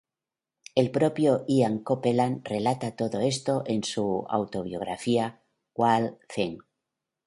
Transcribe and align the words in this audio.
El 0.73 0.89
propio 0.89 1.43
Ian 1.47 1.77
Copeland 1.83 2.41
relata 2.47 2.95
todo 2.95 3.19
esto 3.19 3.61
en 3.67 3.83
su 3.83 4.25
autobiografía 4.29 5.41
"Wild 5.75 6.15
Thing". 6.27 6.57